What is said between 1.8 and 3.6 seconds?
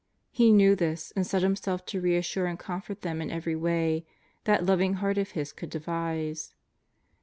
to reassure and comfort them in every